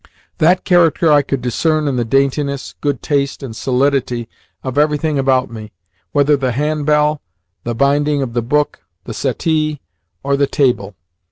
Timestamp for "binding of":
7.75-8.33